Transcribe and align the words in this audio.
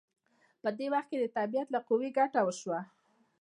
په 0.61 0.69
دې 0.77 0.87
وخت 0.93 1.07
کې 1.09 1.17
د 1.19 1.25
طبیعت 1.37 1.67
له 1.71 1.79
قوې 1.87 2.09
ګټه 2.17 2.39
وشوه. 2.43 2.79